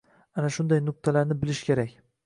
Ana 0.41 0.49
shunday 0.55 0.81
nuqtalarni 0.87 1.39
bilish 1.45 1.65
kerak. 1.71 1.99